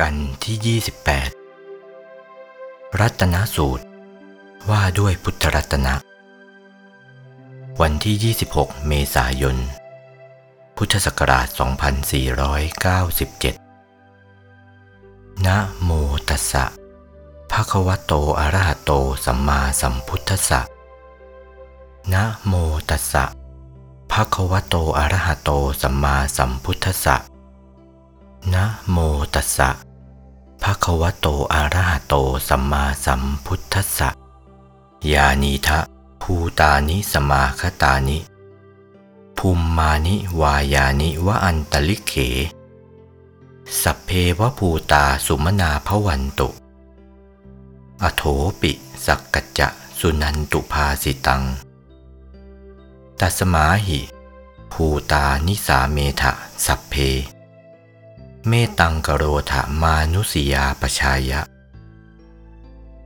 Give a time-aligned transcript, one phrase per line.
[0.00, 3.84] กันที่ 28 รัตนสูตร
[4.70, 5.94] ว่าด้วยพุทธรัตนะ
[7.80, 9.56] วันที่ 26 เมษายน
[10.76, 11.46] พุทธศักราช
[13.66, 15.90] 2497 นะโม
[16.28, 16.64] ตัสสะ
[17.50, 18.92] ภะคะวะโตอะระหะโต
[19.24, 20.60] สัมมาสัมพุทธัสสะ
[22.12, 22.54] นะโม
[22.90, 23.24] ตัสสะ
[24.12, 25.50] ภะคะวะโตอะระหะโต
[25.82, 27.16] สัมมาสัมพุทธัสสะ
[28.54, 28.96] นะโม
[29.36, 32.14] ตัสสะะคะวะโตอะระหะโต
[32.48, 34.10] สัมมาสัมพุทธัสสะ
[35.12, 35.78] ยานีทะ
[36.22, 38.18] ภูตานิสมาคตานิ
[39.38, 42.14] ภูมมานิวายานิวะอันตลิเข
[43.82, 46.48] สัพเพวภูตาสุมนาภวันตุ
[48.02, 48.22] อโถ
[48.60, 48.72] ปิ
[49.06, 49.68] สักกัจจะ
[49.98, 51.42] สุนันตุภาสิตัง
[53.20, 54.00] ตัสมาหิ
[54.72, 56.32] ภูตานิสาเมทะ
[56.66, 56.94] สัพเพ
[58.48, 61.40] เมตังกโรธามานุสียาปชายะ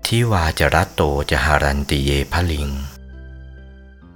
[0.04, 2.70] ทิวาจรัตโตจะหารันติเยพลิง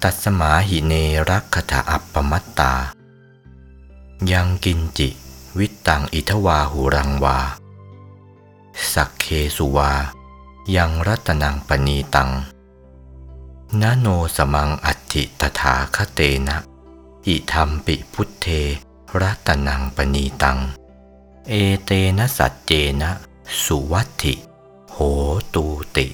[0.03, 0.93] ตัสมาหิเน
[1.31, 2.75] รักขถาอัปปมัตตา
[4.33, 5.09] ยังกินจิ
[5.59, 7.39] วิตังอิทวาหูรังวา
[8.93, 9.93] สักเคสุวา
[10.77, 12.31] ยังรัตนังปณีตัง
[13.81, 16.57] นาโนสมังอัติตถาคเตนะ
[17.27, 18.47] อิธรรมปิพุทเท
[19.21, 20.59] รัตนังปณีตัง
[21.53, 23.11] เอเตนะสัจเจนะ
[23.65, 24.35] สุวัติ
[24.93, 24.99] โห
[25.55, 26.07] ตูติ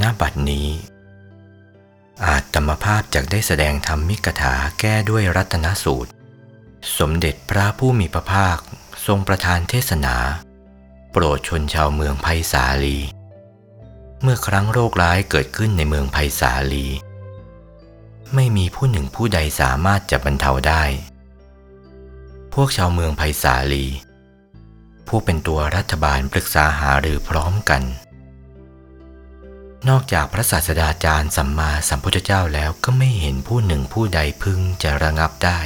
[0.00, 0.68] ณ บัดนี้
[2.24, 6.10] อาจธรรมภาพจากได้แสดงธรรมมิกถาแก้ด้วยรัตนสูตร
[6.98, 8.58] สมเด็จพระผู้มีพระภาค
[9.06, 10.16] ทรงประทานเทศนา
[11.10, 12.98] โปรดชนชาวเมืองไผ่สาลี
[14.22, 16.86] เมื่อครั้งโรคร้ายเกิดขึ้นในเมืองไผ่สาลี
[18.34, 20.82] ไม่มีผู้หนึ่งผู้ใดสามารถจะบรรเทาได้
[22.54, 23.86] พวกชาวเมืองไผ่สาลี
[25.10, 27.82] ผู้เป็นตัวรัฐบาลปรึกษาหารือพร้อมกัน
[29.88, 35.60] นอกจากพระศาสดาจารย์สัมมาสัมพุทธเจ้าแล้วก็ไม่เห็นผู้หนึ่งผู้ใดพึงจะระงับได้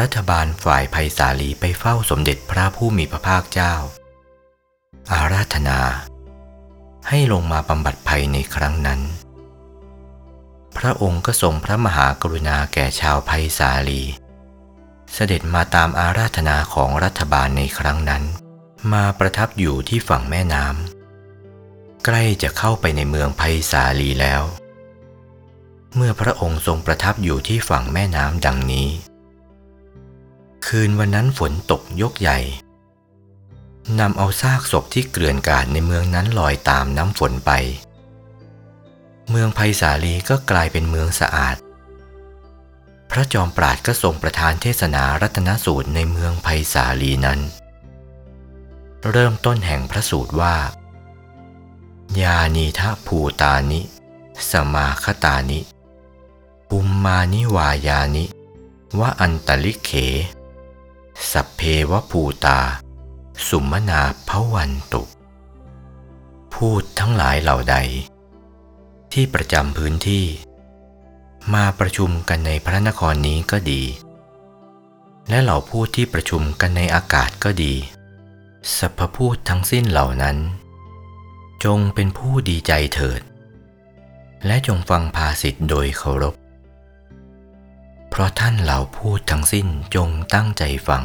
[0.00, 3.74] รัฐบาลฝ่ายไผ่สาลีไปเฝ้าสมเด็จพระผู้มีพระภาคเจ้า
[5.12, 5.80] อาราธนา
[7.08, 9.00] ให้ลงมาบำบัดภัยในครั้งนั้น
[10.76, 14.02] พระองค์ก็ทรงพระมหากรุณาแก่ชาวไผ่สาลี
[15.14, 18.22] เสด็จมาตามอาราธนาของรัฐบาลในครั้งนั้น
[18.92, 24.42] มาประทับอยู่ที่ฝั่งแม่น้ำใกล้จะเข้าไปในเมืองไผ่สาลีแล้ว
[25.96, 28.88] เมื่อพระองค์ทรงประทับอยู่ที่ฝั่งแม่น้ำดังนี้
[30.66, 32.38] คืนวันนั้นฝนตกยกใหญ่
[34.00, 37.50] นำเอาซากศพที่เกลื่อนกาดในเมืองนั้นลอยตามน้ำฝนไป
[39.30, 41.56] เมืองไผ่สาลีก็กลายเป็นเมืองสะอาด
[43.14, 47.40] พระจอมปราดก็ทรงประทานเทศนารัตนสูตรในเมืองไผ่สาลีนั้น
[49.10, 50.56] เริ่มต้นแห่งพระสูตรว่า
[52.20, 53.80] ยานีทะภูตานิ
[54.50, 55.60] สมาคตานิ
[56.70, 58.24] ปุมมานิวายานิ
[58.98, 59.90] วะอันตลิเข
[61.30, 62.60] สัพเพวภูตา
[63.48, 65.02] สุมนาภวันตุ
[66.54, 67.76] พูดทั้งหลายเหล่าใด
[69.12, 70.26] ที่ประจำพื้นที่
[71.54, 73.82] มาประชุมกันในพระนครนี้ก็ดี
[75.28, 77.74] และเหล่าพูดที่ประชุมกันในอากาศก็ดี
[78.78, 80.36] สัพพพูดทั้งสิ้นเหล่านั้น
[81.64, 83.20] จงเป็นผู้ดีใจเถิด
[84.46, 86.34] และจงฟังภาสิทธ์โดยเคารพ
[88.10, 91.02] เพราะท่านเหล่าพูดทั้งสิ้นจงตั้งใจฟัง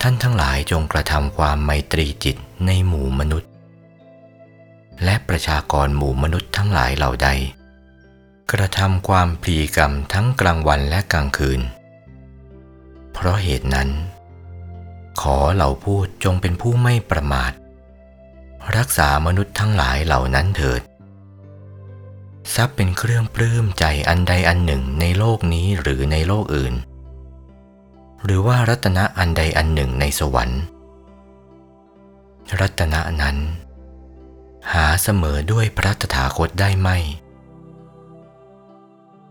[0.00, 3.50] ท่านทั้งหลายจงกระทำความไมตรีจิตในหมู่มนุษย์
[5.04, 7.28] และประชากรหมู่มนุษย์ทั้งหลายเหล่าใด
[8.52, 11.60] กระทำความพลีกรรมทั้งกลางวันและกลางคืน
[13.12, 13.88] เพราะเหตุนั้น
[15.20, 17.52] ขอเหล่าพูดจงเป็นผู้ไม่ประมาท
[18.76, 20.82] รักษามนุษย์ทั้งหลายเหล่านั้นเถิด
[22.54, 26.74] ทรัพย์เป็นเครื่องปลื้มใจอันใดอันหนึ่งในโลกนี้หรือในโลกอื่น
[28.24, 30.62] หรือว่ารัตนะอันใดอันหนึ่งในสวรรค์
[32.60, 33.36] รัตนะนั้น
[34.72, 36.90] หาเสมอด้วยพระตถาคตได้ไหม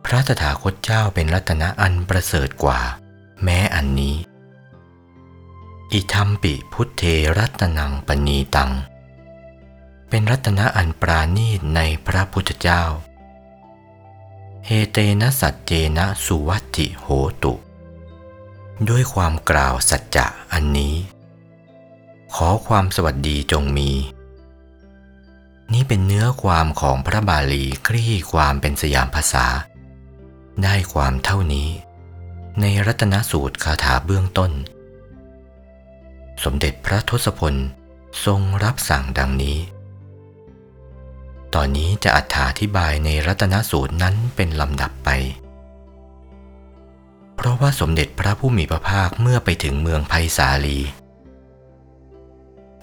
[0.05, 2.79] พระตถาคตเจ้าเป็นรัตนะอันประเสริฐกว่า
[3.43, 4.15] แม้อันนี้
[5.93, 7.03] อิทัมปิพุทเท
[7.37, 8.71] รัตนังปณีตัง
[10.09, 12.83] เป็นรัตนะอันปราณีตในพระพุทธเจ้า
[14.65, 17.07] เฮเตนะสัจเจนะสุวัตติโห
[17.43, 17.53] ตุ
[18.89, 20.95] ด้วยความกล่าวสัจจะอันนี้
[22.35, 23.91] ขอความสวัสดีจงมี
[25.73, 29.45] นี้เป็นเนื้อความของพระบาลีคลี่ความเป็นสยามภาษา
[30.63, 31.69] ได้ความเท่านี้
[32.61, 34.51] ในรัตนสูตรคาถาเบื้องต้น
[36.43, 37.55] สมเด็จพระทศพล
[38.25, 39.57] ทรงรับสั่งดังนี้
[41.53, 42.19] ตอนนี้จะอ
[42.61, 45.09] ธิบายในรัตนสูตรนั้นเป็นลำดับไป
[47.35, 50.79] เพราะว่าสมเด็จพระผู้มีพระภาคเมื่อไปถึงเมืองไผ่สาลี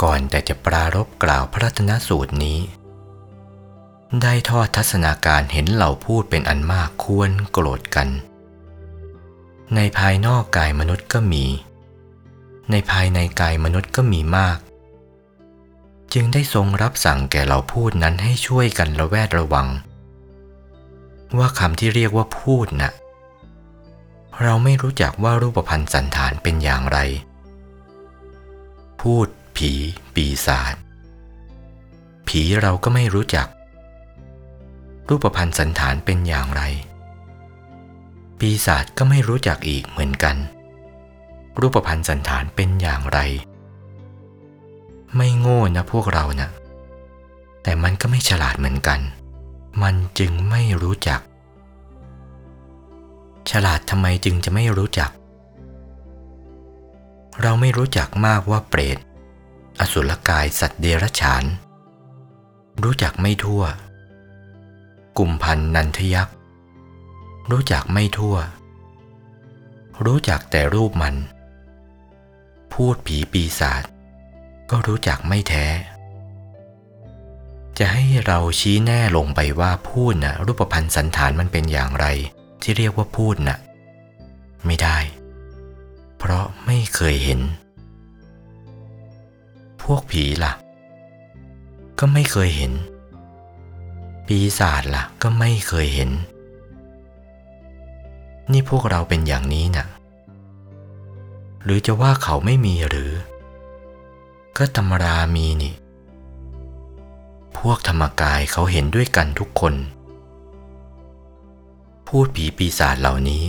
[0.02, 2.58] ก่อนแต่จะปรารบกล่าวพระรัตนสูตรนี้
[4.22, 8.08] ได้ทอดทัศนาการเห็นเหล่าพูดเป็นอันมากควรโกรธกัน
[9.74, 11.44] ในภายนอกกายมนุษย์ก็มี
[12.70, 14.58] ในภายในกายมนุษย์ก็มีมาก
[16.14, 19.68] จึงได้ทรงรับสั่งแก่เหล่าพูดนั้นให้ช่วยกันระแวดระวัง
[21.38, 22.92] ว่าคำที่เรียกว่าพูดนะ่ะ
[24.42, 26.98] เราไม่รู้จักว่ารูปพันธ์สันฐานเป็นอย่างไร
[29.00, 29.26] พูด
[29.56, 29.70] ผี
[30.14, 30.74] ปีศาจ
[32.28, 33.46] ผีเราก็ไม่รู้จัก
[35.08, 36.62] รูปพันธ์สันฐานเป็นอย่างไร
[38.38, 40.36] ปีศาจก็ไม่รู้จักอีกเหมือนกัน
[41.60, 43.18] รูปพันธ์สันฐานเป็นอย่างไร
[45.16, 46.48] ไม่โง่นะพวกเรานะ
[47.62, 49.00] แต่มันก็ไม่ฉลาดเหมือนกัน
[49.82, 51.20] มันจึงไม่รู้จัก
[53.50, 55.10] ฉลาดทำไมจึงจะไม่รู้จัก
[57.42, 58.98] เราไม่รู้จักมากว่าเปรต
[59.80, 61.44] อสุรกายสัตว์เดรัจฉาน
[62.82, 63.62] รู้จักไม่ทั่ว
[65.18, 66.34] กลุ่มพันนันทยักษ์
[67.50, 68.36] รู้จักไม่ทั่ว
[70.04, 71.14] รู้จักแต่รูปมัน
[72.72, 73.82] พูดผีปีศาจ
[74.70, 75.66] ก็รู้จักไม่แท้
[77.78, 82.06] จะให้เราชี้แน่ลงไปว่าพูดนะรูปพันธ์สันฐานมันเป็นอย่างไร
[82.62, 83.58] ที่เรียกว่าพูดนะ่ะ
[84.66, 84.98] ไม่ได้
[86.18, 87.40] เพราะไม่เคยเห็น
[89.82, 90.52] พวกผีละ่ะ
[91.98, 92.72] ก็ไม่เคยเห็น
[94.26, 96.10] ปีศาจละ่ะก็ไม่เคยเห็น
[98.52, 99.86] นี่พวกเราเป็นอย่างนี้นะ่ะ
[101.64, 103.12] หรือจะว่าเขาไม่มีหรือ
[104.56, 105.74] ก็ธรรมรามีนี่
[107.58, 109.74] พวกธรรมกายเขาเห็นด้วยกันทุกคน
[112.08, 113.44] พูดผีปีศาจเหล่านี้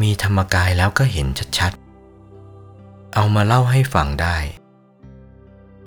[0.00, 1.26] มีธรรมกายแล้วก็เห็น
[1.58, 4.36] ชัดๆ เอามาเล่าให้ฟังได้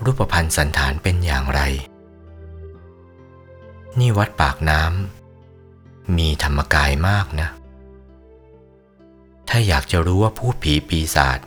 [0.04, 1.62] รูปพันธ์สันฐานเป็นอย่างไร
[3.97, 7.50] นี่วัดปากน้ำมีธรรมกายมากนะ
[9.50, 11.39] ถ้าอยากจะรู้ว่าพูดผีปีศาจ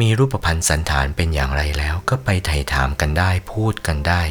[0.00, 4.22] มีรูปพันธ์สันฐานเป็นอย่างไรแล้วก็ไปไถ่ถามกันได้พูดกันได้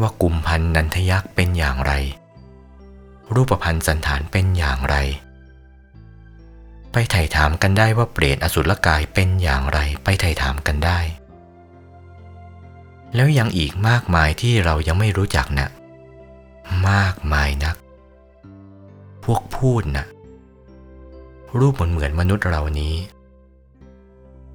[0.00, 1.92] ว่ากลุ่มพันธ์นันทยักษ์เป็นอย่างไร
[3.34, 4.96] รูปพันธ์สันฐานเป็นอย่างไร
[6.92, 10.98] ไปไถ่ถามกันได้ว่าเปรตอสุรกายเป็นอย่างไร ไปไถ่ถามกันได้
[13.14, 15.68] แล้วยังอีกมากมายที่เรายังไม่รู้จักนะ
[16.88, 17.76] มากมายนัก
[19.24, 20.04] พวกพูดนะ
[21.58, 22.94] รูปเหมือนเหมือนมนุษย์เรานี้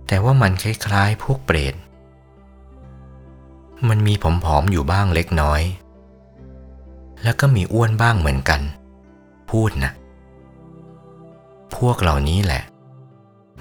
[0.07, 1.75] แต่ว่ามันคล้ายๆพวกเปรต
[3.89, 5.61] มันมีผอมๆอยู่บ้างเล็กน้อย
[7.23, 8.61] แล้วก็มีอ้วนบ้างเหมือนกัน
[9.51, 9.91] พูดนะ
[11.75, 12.63] พวกเหล่านี้แหละ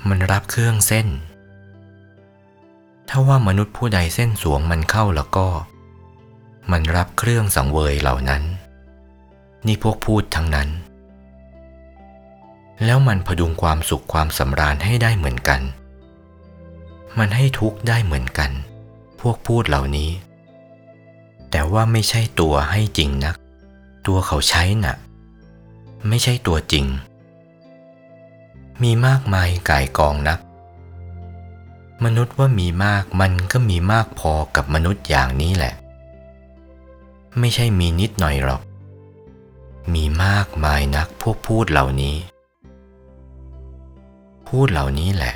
[0.08, 1.06] มันรับเครื่องเส้น
[3.08, 5.48] ถ้าว่ามนุษย์ผู้ใดเส้นสวงมันเข้าแล้วก็
[6.70, 8.42] มันรับเครื่องสังเวยเหล่านั้น
[9.66, 10.68] นี่พวกพูดทั้งนั้น
[12.84, 15.60] แล้วมันพดุงความสุขความสำราญให้ได้เหมือนกัน
[17.18, 18.50] มันให้ทุกข์ได้เหมือนกัน
[19.20, 20.10] พวกพูดเหล่านี้
[21.50, 23.36] แต่ว่าไม่ใช่ตัวให้จริงนัก
[24.06, 24.96] ตัวเขาใช้นะ่ะ
[26.08, 26.86] ไม่ใช่ตัวจริง
[28.82, 30.38] มีมากมายก่ายกองนัก
[32.04, 35.74] มนุษย์ว่ามีมากมันก็มีมากพอกับมนุษย์อย่างนี้แหละ
[37.38, 38.62] ไม่ใช่มีนิดหน่อยหรอก
[39.94, 42.16] มีมากมายนักพวกพูดเหล่านี้
[44.48, 45.34] พูดเหล่านี้แหละ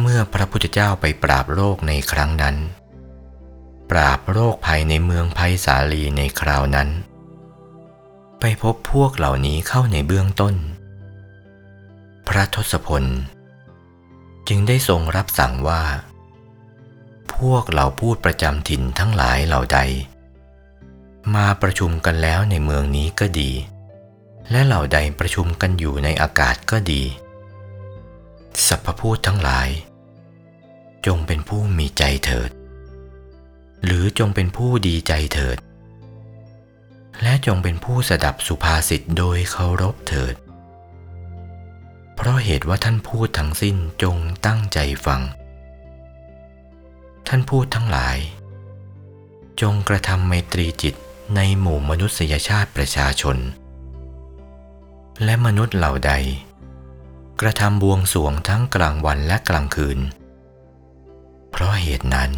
[0.00, 2.56] เมื่อพระพุทธเจ้าไปปราบโรคในครั้งนั้น
[3.90, 6.88] ปราบโรคภัยในเมืองไผ่สาลีในคราวนั้น
[8.40, 10.54] ไปพบพวกเหล่านี้เข้าในเบื้องต้น
[12.28, 13.04] พระทศพล
[14.48, 15.82] จึงได้ทรงรับสั่งว่า
[17.34, 19.80] พวกเหล่าพูดประจำถิ่นทั้งหลายเหล่าใด
[21.34, 23.50] มาประชุมกันแล้วในเมืองนี้ก็ดี
[24.50, 27.02] และเหล่าใดประชุมกันอยู่ในอากาศก็ดี
[28.66, 29.68] สัพพพูดทั้งหลาย
[31.06, 32.50] จงเป็นผู้มีใจเถิด
[33.84, 35.58] หรือจงเป็นผู้ดีใจเถิด
[37.22, 40.34] และจงเป็นผู้สดับสุภาษิตโดยเคารพเถิด
[42.14, 44.16] เพราะเหตุว่าท่านพูดทั้งสิ้นจง
[44.46, 45.22] ตั้งใจฟัง
[47.26, 48.16] ท่านพูดทั้งหลาย
[49.60, 50.94] จงกระทำไมตรีจิต
[51.36, 53.36] ในหมู่มนุษยชาติประชาชน
[55.24, 56.12] และมนุษย์เหล่าใด
[57.40, 59.98] กระทำบวงสวงทั้งกลางวันและกลางคืน
[61.50, 62.30] เพราะเหตุนั้น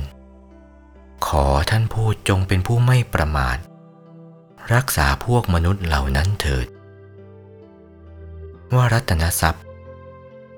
[1.26, 3.58] ขอท่านพูดจงเป็นผู้ไม่ประมาท
[4.74, 6.66] รักษาพวกมนุษย์เหล่านั้นเถิด
[8.74, 9.64] ว่ารัตนทรัพย์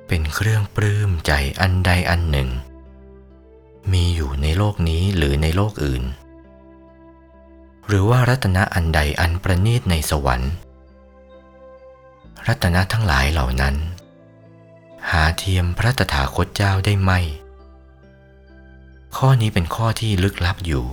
[0.08, 2.48] เป็นเครื่องปลื้มใจอันใดอันหนึ่ง
[3.92, 6.04] มีอยู่ในโลกนี้หรือในโลกอื่น
[7.86, 10.52] หรือว่ารัตนะอันใดอันประณีตในสวรรค์
[12.46, 13.74] รัตนะทั้งหลายเหล่านั้น
[15.10, 17.12] หาเทียมพระตถาคตเจ้าได้ไหม
[19.16, 20.84] ข้อนี้เป็นข้อที่ลึกลับอยู่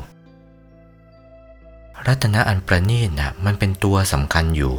[2.08, 4.74] รัตนะอันประณีตนะมันเป็นตัวสำคัญอยู่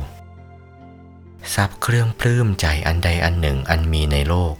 [1.55, 4.55] ทรัพย์เครื่องปลื้มใจอันใดอันหนึ่งอันมีในโลก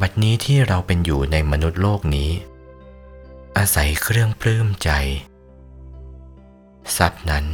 [0.00, 2.30] บัดนี้ที่เราเป็นอยู่ในมนุษย์โลกนี้
[3.56, 4.90] อาศัยเครื่องปลื้มใจ
[6.96, 7.46] ทรัพย์นั้น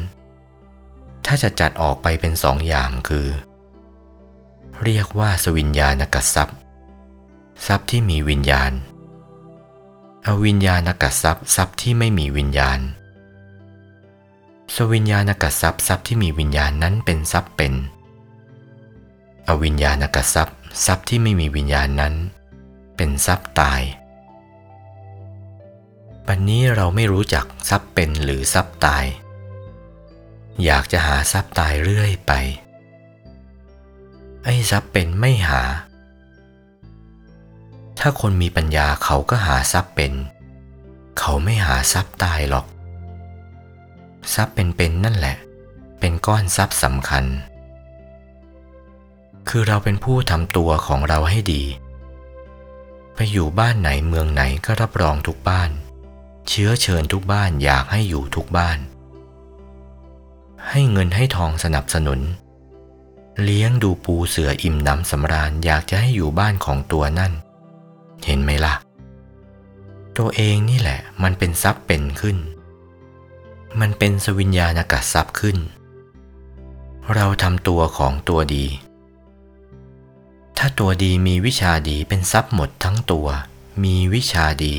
[1.24, 3.28] ถ้าจะจัดออกไปเป็นสองอย่างคือ
[4.84, 6.58] เรียกว่าสวิญญาณกัทรัพย์
[7.66, 8.72] ทรัพย์ที่มีวิญญาณ
[10.26, 12.80] อวิญญาณกัทรัพย์ทรัพย์ที่ไม่มีวิญญาณ
[14.76, 17.74] สวิญญาณกัทรัพย์ทรัพย์ที่มีวิญญาณนั้นเป็นทรัพย์เป็น
[19.48, 22.14] อวิญญาณกัทรัพย์ทรัพย์ที่ไม่มีวิญญาณนั้น
[22.96, 23.82] เป็นทรัพย์ตาย
[26.26, 29.04] ปันนี้เราไม่รู้จักทรัพย์เป็นหรือทรัพย์ตาย
[30.64, 32.32] อยากจะหาทรัพย์ตายเรื่อยไป
[34.44, 35.62] ไอ้ทรัพย์เป็นไม่หา
[37.98, 40.12] ถ้าคนมีปัญญาเขาก็หาทรัพย์เป็น
[41.18, 42.66] เขาไม่หาทรัพย์ตายหรอก
[44.34, 45.36] ทรัพย์เป็นๆนนั่นแหละ
[46.00, 47.24] เป็นก้อนทรัพย์สำคัญ
[49.48, 51.62] คือเราเป็นผู้ทำตัวของเราให้ดี
[53.14, 55.70] ไปอยู่บ้านไหนเมืองไหนก็รับรองทุกบ้าน
[56.48, 58.78] เชื้อเชิญทุกบ้านอยากให้อยู่ทุกบ้าน
[60.68, 62.20] ให้เงินให้ทองสนับสนุน
[63.42, 67.32] เลี้ยงดูปูเสืออิ่มหนำสำราญอยากจะให้อยู่บ้านของตัวนั่น
[68.26, 68.74] เห็นไหมล่ะ
[70.18, 72.36] ตัวเองนี่แหละมันเป็นทรัพย์เป็นขึ้น
[73.80, 75.58] มันเป็นสวิญญาณกัดทรัพย์ขึ้น
[77.14, 78.66] เราทำตัวของตัวดี
[80.58, 83.26] ถ้าตัวดีมีวิชาดีเป็นทรัพย์หมดทั้งตัว
[83.84, 84.74] มีวิชาดี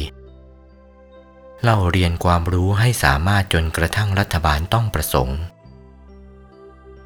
[1.66, 5.40] เราเรียนความรู้ให้สามารถจนกระทั่งรัฐบาลต้องประสงค์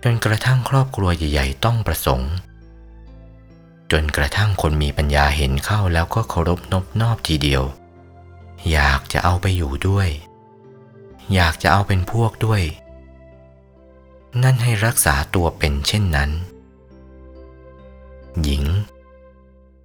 [0.03, 2.31] จนกระทั่งครอบครัวใหญ่ๆต้องประสงค์
[3.91, 7.63] จนกระทั่งคนมีปัญญาเห็นเข้าแล้วก็เคารพนบนอบทีเดียว
[8.71, 10.09] อยากจะเอาไปอยู่ด้วย
[11.33, 12.61] อยากจะเอาเป็นพวกด้วย
[14.43, 16.31] นั่นให้รักษาตัวเป็นเช่นนั้น
[18.43, 18.63] หญิง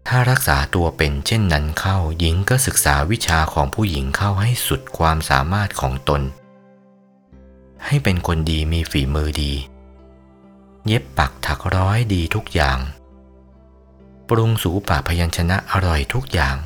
[0.09, 6.23] ถ้ารักษาตัวเป็นเช่นนั้นเข้า หญิงก็ศึกษาวิชาของผู้หญิงเข้าให้สุดความสามารถของตน
[7.87, 9.53] ให้เป็นคนดีมีฝีมือดี
[10.87, 12.79] เย็บปักถักร้อยดีทุกอย่าง
[14.29, 16.57] ปรุงสูปะพยัญชนะอร่อยทุกอย่าง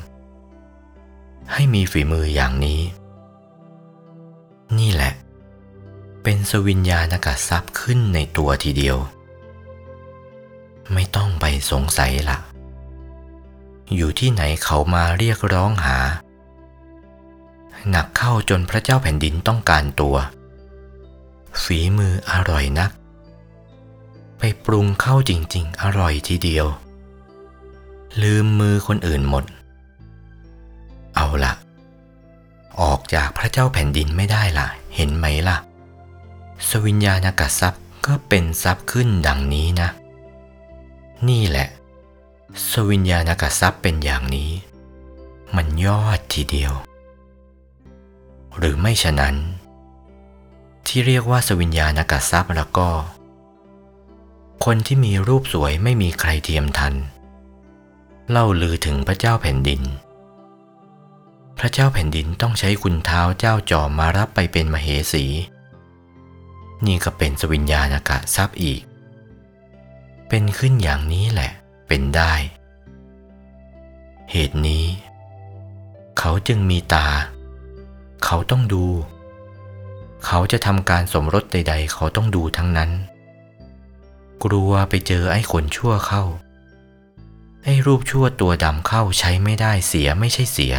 [1.53, 2.81] ให้มีฝีมืออย่างนี้
[4.79, 5.13] นี่แหละ
[6.23, 8.97] เป็นสวิญญาณกทรัพย์ขึ้นในตัวทีเดียว
[10.93, 12.37] ไม่ต้องไปสงสัยละ
[13.95, 15.97] อยู่ที่ไหนเขามาเรียกร้องหา
[17.89, 20.15] หนักเข้าจนพระเจ้าแผ่นดินต้องการตัว
[21.63, 22.91] ฝีมืออร่อยนัก
[24.37, 26.65] ไปปรุงเข้าจริง ๆ อร่อยทีเดียว
[28.21, 29.43] ลืมมือคนอื่นหมด
[31.15, 31.53] เอาล่ะ
[32.81, 35.57] ออกจากพระเจ้าแผ่นดินไม่ได้ล่ะ เห็นไหมล่ะ
[36.69, 39.89] สวิญญาณกัทรัพย์ก็เป็นทรัพย์ขึ้นดังนี้นะ
[41.29, 41.67] นี่แหละ
[42.71, 44.51] สวิญญาณกัทรัพย์เป็นอย่างนี้
[45.55, 46.73] มันยอดทีเดียว
[48.57, 49.35] หรือไม่ฉะนั้น
[50.87, 52.89] ที่เรียกว่าสวิญญาณกัทรัพย์แล้วก็
[54.65, 56.93] คนที่มีรูปสวยไม่มีใครเทียมทัน
[58.29, 59.81] เล่าลือถึงพระเจ้าแผ่นดิน
[61.59, 65.25] พระเจ้าแผ่นดินต้องใช้คุณเท้าเจ้าจอมมารับไปเป็นมเหสี
[66.85, 68.81] นี่ก็เป็นสวิญญาณกะทรัพย์อีก
[70.29, 71.51] เป็นขึ้นอย่างนี้แหละ
[71.87, 72.33] เป็นได้
[74.31, 74.85] เหตุนี้
[76.19, 77.07] เขาจึงมีตา
[78.25, 78.85] เขาต้องดู
[80.25, 82.91] เขาจะทำการสมรสใด ๆ เขาต้องดูทั้งนั้น
[84.43, 86.23] กลัวไปเจอไอ้คนชั่วเข้า
[87.63, 90.75] ไอ้รูปชั่วตัวดำเข้าใช้ไม่ได้เสียไม่ใช่เสีย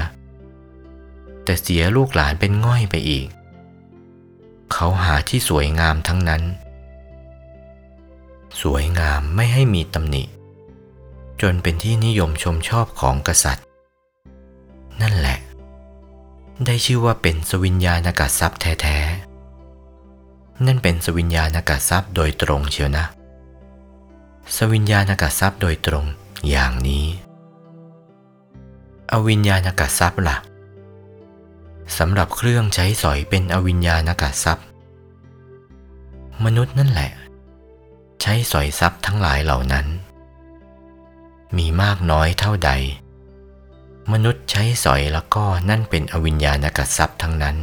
[1.49, 3.27] แต่เสียลูกหลานเป็นง่อยไปอีก
[4.73, 6.43] เขาหาที่สวยงามทั้งนั้น
[8.63, 10.23] สวยงามไม่ให้มีตำหนิ
[11.41, 13.65] จนเป็นที่นิยมชมชอบของกษัตริย์
[15.01, 15.39] นั่นแหละ
[16.67, 23.05] ได้ชื่อว่าเป็นสวิญญาณกทรัพย์แท้ๆ นั่นเป็นสวิญญาณกทรัพย์โดยตรงเชียวนะ
[24.57, 26.05] สวิญญาณกทรัพย์โดยตรง
[26.51, 27.07] อย่างนี้
[29.13, 30.48] อวิญญาณกทรัพย์ละ่ะ
[31.99, 34.67] สำหรับเครื่องใช้สอยเป็นอวิญญาณกาทรัพย์
[36.45, 37.11] มนุษย์นั่นแหละ
[38.23, 39.87] ใช้สอยทรัพย์ทั้งหลายเหล่านั้น
[41.57, 42.71] มีมากน้อยเท่าใด
[44.13, 47.57] มนุษย์ใช้สอยแล้วก็นั่นเป็นอวิญญาณกาทรัพย์ทั้งนั้น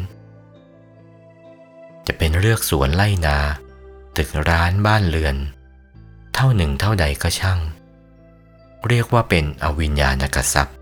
[2.08, 3.38] จะเป็นเลือกสวนไล่นา
[4.17, 5.36] ตึกร้านบ้านเรือน
[6.34, 7.60] เท่าหนึ่งเท่าใดก็ช่าง
[8.88, 10.75] เรียกว่าเป็นอวิญญาณกทรัพย์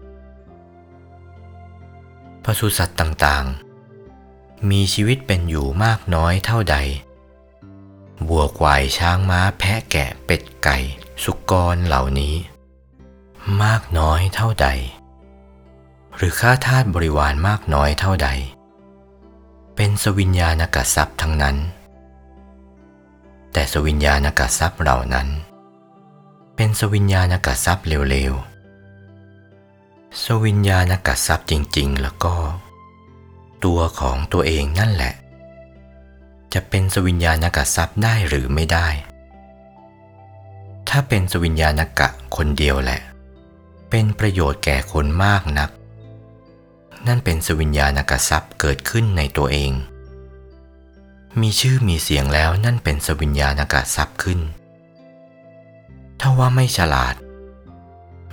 [2.45, 6.77] ปศุสัตว์ต่างๆ มีชีวิตเป็นอยู่มากน้อยเท่าใด
[8.27, 10.77] บัวควายช้างม้าแพะแกะเป็ดไก่
[11.23, 12.35] สุกรเหล่านี้
[13.63, 14.67] มากน้อยเท่าใด
[16.15, 18.29] หรือค่าทาสบริวารมากน้อยเท่าใด
[19.75, 21.57] เป็นสวิญญาณกทรัพย์ทั้งนั้น
[23.53, 25.27] แต่สวิญญาณกทรัพย์เหล่านั้น
[26.55, 28.52] เป็นสวิญญาณกทรัพย์เร็วๆ
[30.21, 32.35] สวิญญาณกัดทรัพย์จริง ๆ แล้วก็
[33.65, 35.13] ตัวของตัวเองนั่นแหละ
[36.53, 38.87] จะเป็นสวิญญาณกัดทรัพย์ได้หรือไม่ได้
[40.89, 43.01] ถ้าเป็นสวิญญาณกะคนเดียวแหละ
[43.89, 45.69] เป็นประโยชน์แก่คนมากนัก
[47.07, 49.71] นั่นเป็นสวิญญาณกัดทรัพย์เกิดขึ้นในตัวเอง
[51.41, 54.39] มีชื่อมีเสียงแล้วนั่นเป็นสวิญญาณกัดทรัพย์ขึ้น
[56.19, 57.15] ถ้าว่าไม่ฉลาด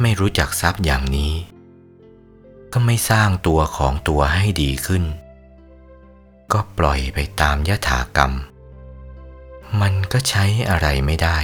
[0.00, 1.32] ไม่รู้จักทรัพย์อย่างนี้
[2.72, 5.04] ก็ไม่สร้างตัวของตัวให้ดีขึ้น
[6.52, 8.32] ก็ปล่อยไปตามยถากรรม
[9.80, 11.38] มันก็ใช้อะไรไม่ได้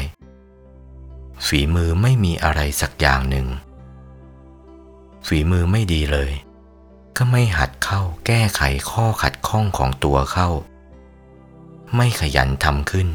[1.46, 3.46] ฝีมือไม่มีอะไรสักอย่างหนึ่ง
[5.26, 6.32] ฝีมือไม่ดีเลย
[7.16, 10.48] ก็ไม่หัดเข้าแก้ไขข้อขัดข้องของตัวเข้า
[11.96, 13.08] ไม่ขยันทำขึ้น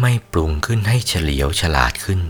[0.00, 2.20] ไม่ปรุงขึ้นให้เฉลียวฉลาดขึ้น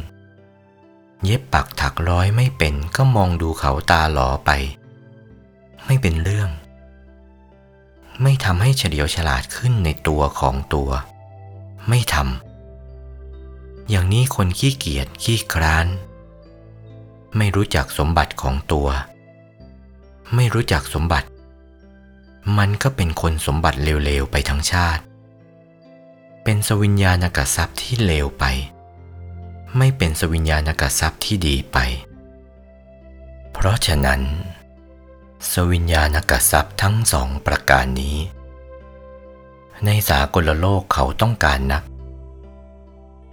[1.24, 4.50] เย็บปักถักร้อยไม่เป็นก็มองดูเขาตาหลอไป
[5.86, 6.50] ไม่เป็นเรื่อง
[8.22, 10.90] ไม่ทำให้เฉลียวฉลาดขึ้นในตัวของตัว
[11.88, 15.86] ไม่ทำอย่างนี้คนขี้เกียจขี้คร้าน
[17.36, 18.88] ไม่รู้จักสมบัติของตัว
[20.34, 21.28] ไม่รู้จักสมบัติ
[22.58, 25.02] มันก็เป็นคนสมบัติเลวๆไปทั้งชาติ
[26.44, 28.44] เป็นสวิญญาณกทรัพย์ที่เลวไป
[29.78, 31.78] ไม่เป็นสวิญญาณกทรัพย์ที่ดีไป
[33.52, 34.20] เพราะฉะนั้น
[35.48, 38.18] สวิญญาณกทรัพย์ทั้งสองประการนี้
[39.85, 41.83] ในสากลโลกเขาต้องการนัก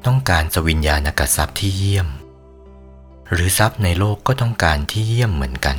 [0.05, 2.07] ต้องการสวิญญาณกทรัพย์ที่เยี่ยม
[3.31, 5.77] หรือทรัพย์ในโลกก็ต้องการที่เยี่ยมเหมือนกัน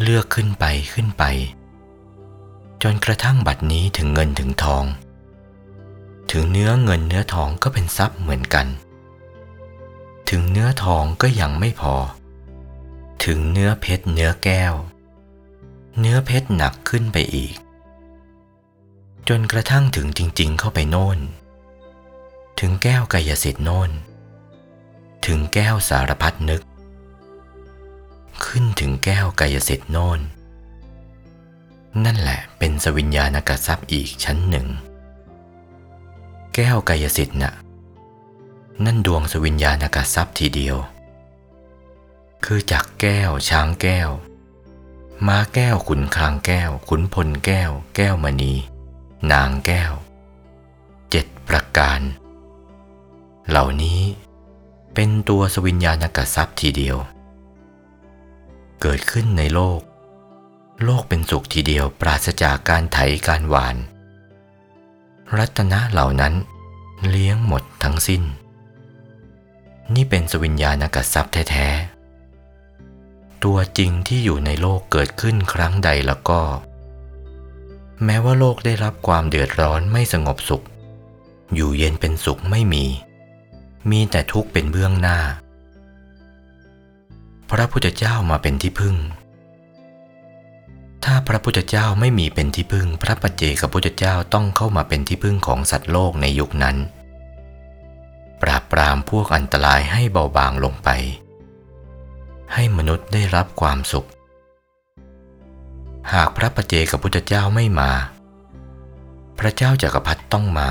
[0.00, 1.24] เลือกขึ้นไปขึ้นไป
[2.82, 4.84] จนกระทั่งบัดนี้ถึงเงินถึงทอง
[6.32, 8.66] ถึงเนื้อเงินเนื้อทองก็เป็นทรัพย์เหมือนกัน
[10.30, 11.94] ถึงเนื้อทองก็ยังไม่พอ
[13.26, 14.74] ถึงเนื้อเพชรเนื้อแก้ว
[15.98, 17.54] เนื้อเพชรหนักขึ้นไปอีก
[19.28, 21.18] จนกระทั่งถึงจริง ๆ เข้าไปโน่น
[22.60, 23.90] ถึงแก้วกายสิทธิ์โน่น
[25.26, 26.62] ถึงแก้วสารพัดนึก
[28.44, 30.20] ขึ้นถึงแก้วกายสิทธิ์โน่น
[32.04, 34.66] นั่นแหละเป็นสวิญญาณกทรัพย์อีกชั้นหนึ่ง
[36.54, 37.52] แก้วกายสิทธิ์น่ะ
[38.84, 40.78] นั่นดวงสวิญญาณกทรัพย์ทีเดียว
[42.44, 44.10] คือจากแก้วช้างแก้ว
[45.26, 48.54] ม้าแก้วขุนคางแก้ว ขุนพลแก้ว แก้วมณี
[49.32, 49.92] นางแก้ว
[51.10, 52.00] เจ็ดประการ
[53.48, 54.00] เหล่านี้
[54.94, 56.96] เป็นตัวสวิญญาณกทรัพย์ทีเดียว
[58.80, 59.80] เกิดขึ้นในโลก
[60.84, 63.76] โลกเป็นสุขทีเดียวปราศจากการไถการหวาน
[65.38, 66.34] รัตนะเหล่านั้น
[67.08, 68.22] เลี้ยงหมดทั้งสิ้น
[69.94, 71.89] นี่เป็นสวิญญาณกทรัพย์แท้ๆ
[73.44, 76.40] ตัวจริงที่อยู่ในโลกเกิดขึ้นครั้งใดแล้วก็
[78.04, 80.64] แม้ว่าโลกได้รับความเดือดร้อนไม่สงบสุข
[81.54, 82.84] อยู่เย็นเป็นสุขไม่มี
[83.90, 85.18] มีแต่ทุกข์เป็นเบื้องหน้า
[87.50, 88.96] พระพุทธเจ้ามาเป็นที่พึ่ง
[91.04, 96.76] ถ้าพระพุทธเจ้าไม่มีเป็นที่พึ่ง พระปัจเจกพุทธเจ้าต้องเข้ามาเป็นที่พึ่งของสัตว์โลกในยุคนั้น
[98.42, 100.88] ปราบปรามพวกอันตรายให้เบาบางลงไป
[102.54, 104.08] ให้มนุษย์ได้รับความสุข
[106.12, 107.90] หากพระปเจกับพุทธเจ้าไม่มา
[109.38, 110.70] พระเจ้าจากักรพรรดิต้องมา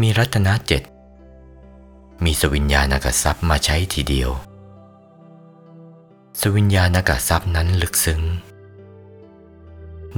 [0.00, 0.82] มีรัตนเจ็ด
[2.24, 4.30] มีสวิญญาณกทรัพย์มาใช้ทีเดียว
[6.40, 8.22] สวิญญาณกทรัพย์นั้นลึกซึ้ง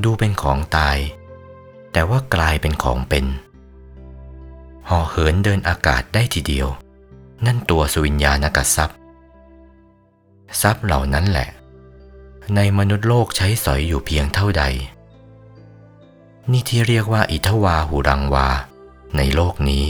[0.02, 0.98] ดูเป็นของตาย
[1.92, 3.26] แต่ว่ากลายเป็นของเป็น
[4.88, 6.68] ห่อเหินเดินอากาศได้ทีเดียว
[7.46, 8.98] นั่นตัวสวิญญาณกทรัพย์
[10.60, 11.48] ทรัพย์เหล่านั้นแหละ
[12.56, 14.64] ในมนุษย์โลกใช้สอยอยู่เพียงเท่าใด
[16.50, 18.48] นี่ที่เรียกว่าอิทวาหูรังวา
[19.16, 19.84] ในโลกนี้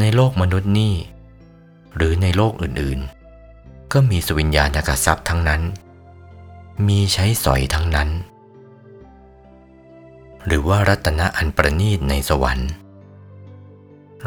[0.00, 0.94] ในโลกมนุษย์นี่
[1.96, 5.62] หรือในโลกอื่นๆ ก็มีสวิญญาณกทรัพย์ทั้งนั้น
[6.86, 8.10] มีใช้สอยทั้งนั้น
[10.46, 12.70] หรือว่ารัตนะอันประณีตในสวรรค์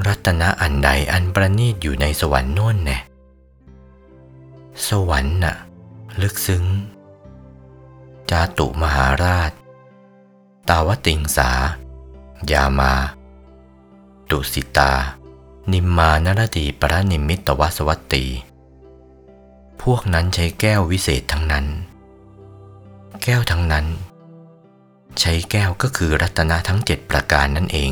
[0.07, 2.97] รัตนะอันใดอันประณีตอยู่ในสวรรค์โน่นแน่
[4.87, 5.55] สวรรค์น่ะ
[6.21, 6.65] ลึกซึ้ง
[8.29, 9.51] จาตุมหาราช
[10.69, 11.51] ตาวติงสา
[12.51, 12.93] ยามา
[14.29, 14.91] ตุสิตา
[15.71, 18.25] นิมมานรดีปรนิมิตวสวัตตี
[19.81, 21.65] พวกนั้นใช้แก้ววิเศษทั้งนั้น
[23.23, 23.87] แก้วทั้งนั้น
[25.19, 27.91] ใช้แก้วก็คือรัตนะทั้งเจ็ดประการนั่นเอง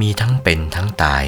[0.00, 1.24] มีทั้งเป็นทั้งตาย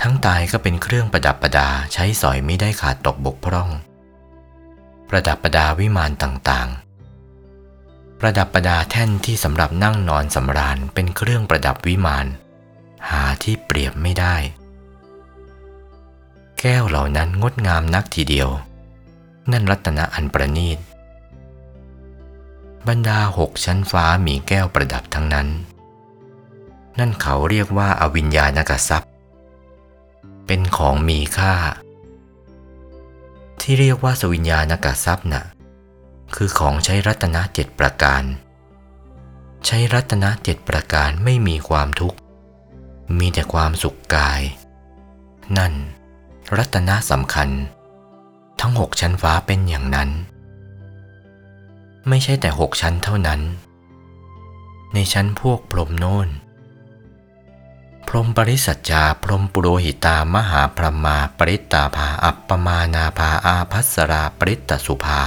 [0.00, 3.70] ทั้งตายก็เป็นเครื่องประดับประดาใช้สอยไม่ได้ขาดตกบกพร่อง
[5.08, 12.26] ประดับประดาวิมานต่างๆ ประดับประดาแท่นที่สำหรับนั่งนอนสำราญเป็นเครื่องประดับวิมาน
[13.08, 14.36] หาที่เปรียบไม่ได้
[16.60, 18.48] แก้วเหล่านั้นงดงามนักทีเดียว
[19.52, 20.78] นั่นรัตนะอันประณีต
[22.88, 25.48] บรรดาหกชั้นฟ้ามีแก้วประดับทั้งนั้น
[26.98, 29.11] นั่นเขาเรียกว่าอวิญญาณกทรัพย
[30.46, 31.54] เป็นของมีค่า
[33.60, 35.44] ที่เรียกว่าสวิญญาณกทรัพย์น่ะ
[36.34, 38.22] คือของใช้รัตนะเจ็ดประการ
[39.66, 42.18] ใช้รัตนะเจ็ดประการไม่มีความทุกข์
[43.18, 44.42] มีแต่ความสุขกาย
[45.58, 45.74] นั่น
[46.56, 47.48] รัตนะสำคัญ
[48.60, 50.10] ทั้งหกชั้นฟ้าเป็นอย่างนั้น
[52.08, 53.40] ไม่ใช่แต่หกชั้นเท่านั้น
[54.94, 56.28] ในชั้นพวกพรมโน่น
[58.14, 65.20] รหมปริสัจจา พรหมปุโรหิตามหาพรหมา ปริตตาภา อัปปมานาภา อาพัสรา ปริตตสุภา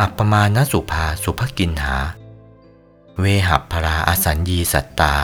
[0.00, 1.96] อัปปมาณสุภา สุภกินหา
[3.18, 5.14] เวหัพพราอสัญญีสัตตา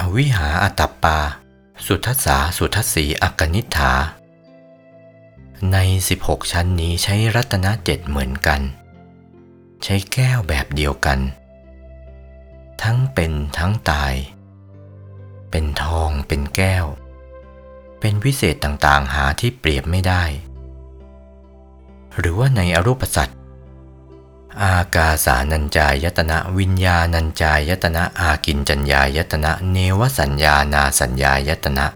[0.00, 1.18] อวิหาอตัปปา
[1.86, 3.92] สุทัสสา สุทัสสีอักนิฐา
[5.72, 5.76] ใน
[6.16, 8.60] 16 ชั้นนี้ใช้รัตนเจ็ดเหมือนกัน
[9.84, 11.18] ใช้แก้วแบบเดียวกัน
[12.82, 14.14] ทั้งเป็นทั้งตาย
[15.50, 16.86] เป็นทองเป็นแก้ว
[18.00, 20.22] เป็นวิเศษต่างๆหาที่เปรียบไม่ได้
[22.18, 23.38] หรือว่าในอรูปสัตว์
[24.62, 31.86] อากาสานัญจายตนะวิญญาณัญจายตนะอากินจัญญายตนะเนวสัญญานาสัญญายตนะ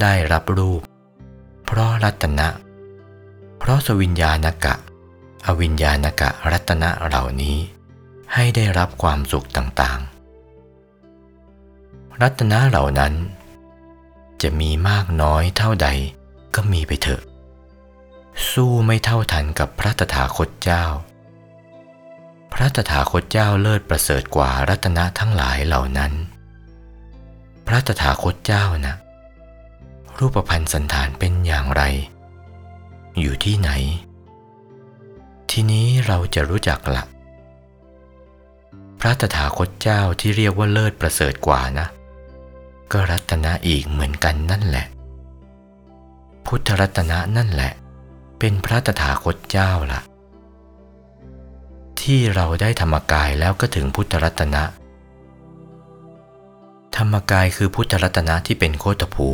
[0.00, 0.80] ได้รับรูป
[1.66, 2.48] เพราะรัตนะ
[3.58, 4.74] เพราะสวิญญาณกะ
[5.46, 7.56] อวิญญาณกะรัตนะเหล่านี้
[8.34, 10.13] ให้ได้รับความสุขต่างๆ
[12.22, 13.14] รัตนะเหล่านั้น
[14.42, 15.88] จะมีมากน้อยเท่าใด
[16.54, 17.22] ก็มีไปเถอะ
[18.50, 20.84] สู้ไม่เท่าทันกับพระตถาคตเจ้า
[22.52, 26.12] พระตถาคตเจ้าเลิศประเสริฐกว่ารัตนะทั้งหลายเหล่านั้น
[27.66, 28.94] พระตถาคตเจ้านะ
[30.18, 31.82] รูปพันธ์สันฐานเป็นอย่างไร
[33.20, 33.70] อยู่ที่ไหน
[35.50, 37.04] ทีนี้เราจะรู้จักละ
[39.00, 41.86] พระตถาคตเจ้าที่เรียกว่าเลิศประเสริฐกว่านะ
[42.94, 44.86] ก็รัตนะอีกเหมือนกันนั่นแหละ
[46.46, 47.72] พุทธรัตนะนั่นแหละ
[48.38, 50.00] เป็นพระตถาคตเจ้าละ่ะ
[52.00, 54.62] ที่เราได้ธรรมกายแล้วก็ถึงพุทธรัตนะ
[56.96, 59.28] ธรรมกายคือพุทธรัตนะที่เป็นโคตภู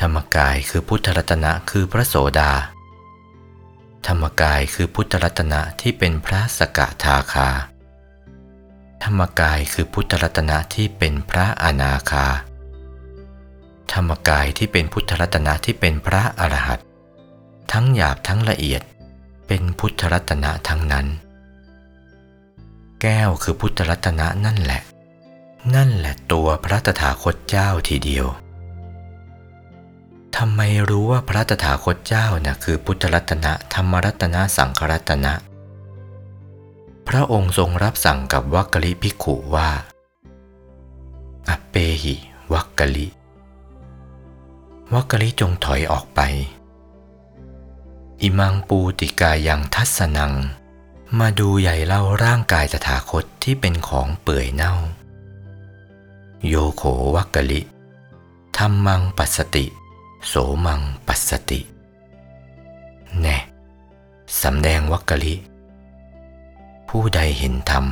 [0.00, 2.52] ธรรมกายคือพุทธรัตนะคือพระโสดา
[4.06, 7.48] ธรรมกายคือพุทธรัตนะที่เป็นพระสกทาคา
[9.04, 12.26] ธรรมกายคือพุทธรัตนะที่เป็นพระอนาคา
[13.92, 16.86] ธรรมกายที่เป็นพุทธรัตนะที่เป็นพระอรหันต์
[17.72, 18.82] ทั้งหยาบทั้งละเอียด
[19.46, 21.06] เป็นพุทธรัตนะทั้งนั้น
[23.02, 24.82] แก้วคือพุทธรัตนะนั่นแหละ
[25.74, 28.26] นั่นแหละตัวพระตถาคตเจ้าทีเดียว
[30.36, 35.32] ทำไมรู้ว่าพระตถาคตเจ้านะ่ะคือพุทธรัตนะธรรมรัตนะสังฆรัตนะ
[37.14, 39.70] พระองค์ทรงรับสั่งกับวัคกลิภิกขุว่า
[41.48, 42.14] อเปหิ
[42.52, 43.06] วัคกลิ
[44.94, 46.20] วัคกลิจงถอยออกไป
[48.20, 50.32] อิมังปูติกายังทัศนัง
[51.18, 54.74] มาดูใหญ่เล่าร่างกายตถาคตที่เป็นของเปื่อยเน่า
[56.46, 56.82] โยโข
[57.14, 57.60] วัคกลิ
[58.56, 59.66] ธรรมังปัสสติ
[60.26, 60.34] โส
[60.66, 61.60] มังปัสสติ
[63.20, 63.38] แน่
[64.42, 65.34] สำแดงวัคกลิ
[66.94, 67.86] ผู้ใดเห็นธรรม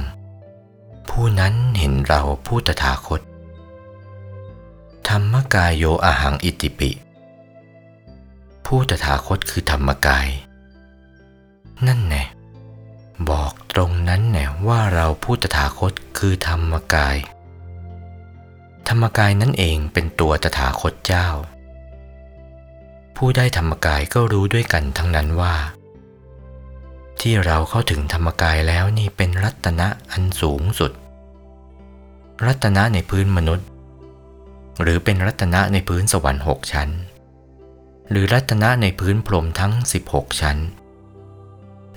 [1.08, 3.20] ผู้นั้นเห็นเราผู้ตถาคต
[5.08, 6.90] ธรรมกายโยอาหังอิติปิ
[8.66, 10.28] ผู้ตถาคตคือธรรมกาย
[11.87, 12.24] นั่นแน่
[13.30, 17.16] บอกตรงนั้นแน่ว่าเราผู้ตถาคตคือธรรมกาย
[18.88, 21.28] ธรรมกายนั่นเองเป็นตัวตถาคตเจ้า
[23.16, 25.54] ผู้ได้ธรรมกายก็รู้ด้วยกันทั้งนั้นว่า
[27.22, 30.92] ที่เราเข้าถึงธรรมกายแล้วนี่เป็นรัตนะอันสูงสุด
[32.46, 33.66] รัตนะในพื้นมนุษย์
[34.83, 36.90] หรือเป็นรัตนะในพื้นสวรรค์หกชั้น
[38.11, 39.72] หรือรัตนะในพื้นพรหมทั้ง
[40.09, 40.59] 16 ชั้น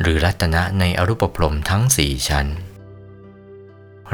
[0.02, 2.48] หรือรัตนะในอรูปพรหมทั้งสี่ชั้น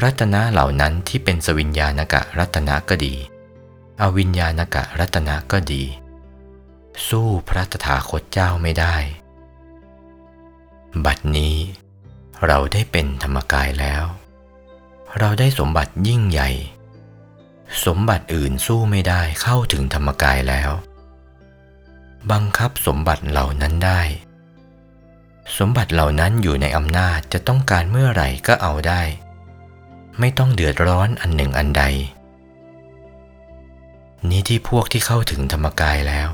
[0.04, 3.16] รัตนะเหล่านั้นที่เป็นสวิญญาณกะรัตนะก็ดี
[4.02, 5.84] อวิญญาณกะรัตนะก็ดี
[7.08, 8.96] สู้พระตถาคตเจ้าไม่ได้
[11.06, 11.56] บัดนี้
[12.48, 14.04] เราได้เป็นธรรมกายแล้ว
[15.20, 16.50] เราได้สมบัติยิ่งใหญ่
[17.86, 20.72] สมบัติอื่นสู้ไม่ได้เข้าถึงธรรมกายแล้ว
[22.32, 24.02] บังคับสมบัติเหล่านั้นได้
[25.58, 29.02] สมบัติเหล่านั้นอยู่ในอำนาจจะต้องการเมื่อไหร่ก็เอาได้
[30.20, 31.84] ไม่ต้องเดือดร้อนอันหนึ่งอันใด
[34.30, 36.30] นี้ที่พวกที่เข้าถึงธรรมกายแล้ว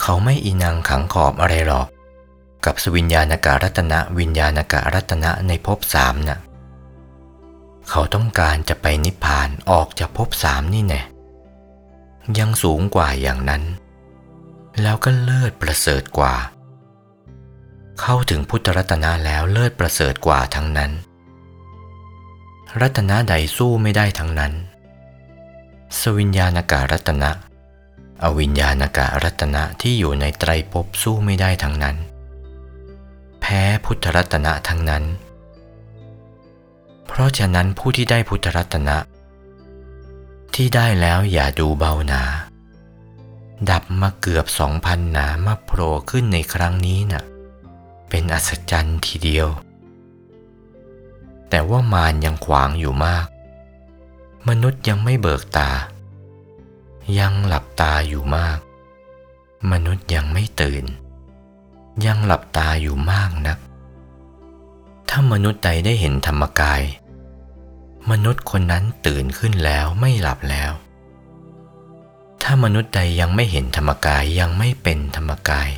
[0.00, 1.88] เขาไม่อีนังขังขอบอะไรหรอก
[2.70, 6.38] กับสวิญญาณการัตนะวิญญาณการัตนะในภพสามน่ะ
[7.90, 11.02] เขาต้องการจะไปนิพพานออกจากภพสามนี่แน่
[12.38, 13.62] ยังสูงกว่าอย่างนั้น
[14.82, 16.34] แล้วก็เลิศประเสริฐกว่า
[18.00, 20.90] เข้าถึงพุทธรัตนะแล้วเลิศประเสริฐกว่าทั้งนั้น
[22.80, 24.52] รัตนะใดสู้ไม่ได้ทั้งนั้น
[26.00, 27.30] สวิญญาณการัตนะ
[28.22, 31.98] อวิญญาณการัตนะที่อยู่ในไตรภพสู้ไม่ได้ทั้งนั้น
[33.48, 35.04] พ้พุทธรัตนะทั้งนั้น
[37.06, 38.96] เพราะฉะนั้นผู้ที่ได้พุทธรัตนะ
[40.54, 42.22] ที่ได้แล้วอย่าดูเบาหนา
[43.70, 47.24] ดับมาเกือบสองพันหนามาโผล่ขึ้นในครั้งนี้น่ะ
[48.08, 49.48] เป็นอัศจรรย์ทีเดียว
[51.50, 53.26] แต่ว่ามารยังขวางอยู่มาก
[54.48, 55.70] มนุษย์ยังไม่เบิกตา
[57.18, 58.58] ยังหลับตาอยู่มาก
[59.72, 60.84] มนุษย์ยังไม่ตื่น
[62.06, 63.58] ยังหลับตาอยู่มากนัก
[65.08, 66.82] ถ้ามนุษย์ใดได้เห็นธรรมกาย
[68.10, 70.72] มนุษย์คนนั้นตื่นขึ้นแล้วไม่หลับแล้ว
[72.42, 75.70] ถ้ามนุษย์ใดยังไม่เห็นธรรมกายยังไม่เป็นธรรมกาย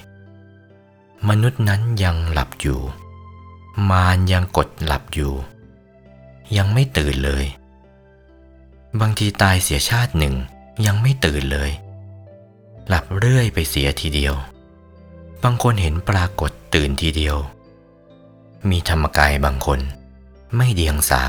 [1.28, 2.80] มนุษย์นั้นยังหลับอยู่
[3.90, 5.32] มารยังกดหลับอยู่
[6.56, 7.44] ยังไม่ตื่นเลย
[9.00, 10.34] บางทีตายเสียชาติหนึ่ง
[10.86, 11.70] ยังไม่ตื่นเลย
[12.88, 14.34] หลับเรื่อยไปเสียทีเดียว
[15.42, 17.36] บางคนเห็นปรากฏตื่นทีเดียว
[18.70, 19.80] มีธรรมกายบางคน
[20.56, 21.22] ไม่เดียงสา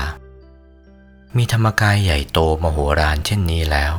[1.36, 3.92] มีธรรมกายใหญ่โตมโหฬารเช่นนี้แล้ว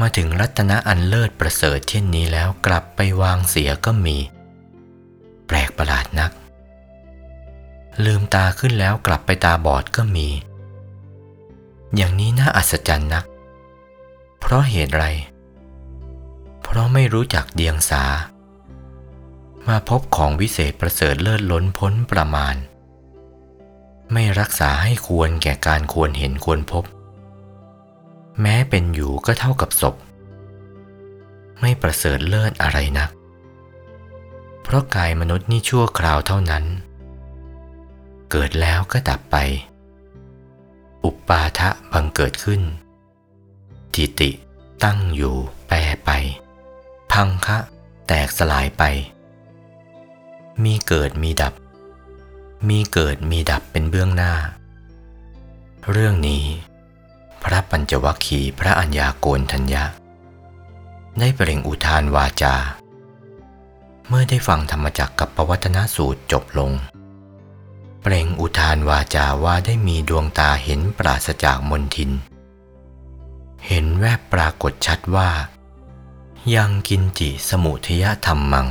[0.00, 4.16] มาถึงรัตนะอันเลิศประเสริฐเช่นนี้แล้วกลับไปวางเสียก็มี
[5.46, 6.32] แปลกประหลาดนัก
[8.04, 10.28] ลืมตาขึ้นแล้วกลับไปตาบอดก็มี
[11.96, 13.24] อย่างนี้น่าอัศจรรย์นัก
[14.38, 15.04] เพราะเหตุไร
[16.62, 18.02] เพราะไม่รู้จักเดียงสา
[19.70, 22.54] มาพบของวิเศษประเสริฐเลิศล้นพ้นประมาณ
[24.12, 26.84] ไม่รักษาให้ควรแก่การควรเห็นควรพบ
[28.40, 29.94] แม้เป็นอยู่ก็เท่ากับศพ
[31.60, 33.10] ไม่ประเสริฐเลิศอะไรนัก
[34.62, 36.64] เพราะกายมนุษย์นี่ชั่วคราวเท่านั้น
[38.30, 39.36] เกิดแล้วก็ดับไป
[41.04, 42.62] อุปปาทะบังเกิดขึ้น
[43.94, 44.30] ทิติ
[44.84, 45.34] ตั้งอยู่
[45.66, 46.10] แปรไป
[47.12, 47.58] พังคะ
[48.06, 48.84] แตกสลายไป
[50.64, 51.54] มีเกิดมีดับ
[52.68, 54.32] มีเกิดมีดับเป็นเบื้องหน้า
[55.90, 56.44] เรื่องนี้
[57.42, 59.84] พระปัญจวัคคีย์พระอัญญาโกณทัญญะ
[61.18, 62.54] ได้เปล่งอุทานวาจา
[64.08, 66.72] เมื่อได้ฟังธรรมจักกับปวัตนสูตรจบลง
[68.02, 72.10] เปล่งอุทานวาจาว่าได้มีดวงตาเห็นปราศจากมนทิน
[73.66, 75.30] เห็นแวบปรากฏชัดว่า
[76.54, 78.68] ยังกินจิสมุทยธรรมมัง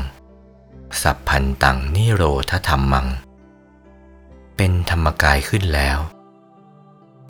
[1.02, 3.08] สัพพันตังนิโรธธรรมมัง
[4.56, 6.00] เป็นธรรมกายขึ้นแล้ว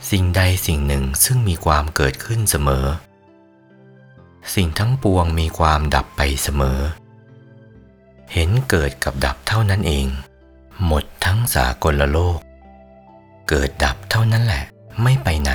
[0.10, 2.86] สิ่งใดสิ่งหนึ่งซึ่งมีความเกิดขึ้นเสมอ
[4.54, 6.80] สิ่งทั้งปวงมีความดับไปเสมอ
[8.34, 10.08] เห็นเกิดกับดับเท่านั้นเอง
[10.86, 12.40] หมดทั้งสากลโลก
[13.50, 14.64] เกิดดับเท่านั้นแหละ
[15.04, 15.52] ไม่ไปไหน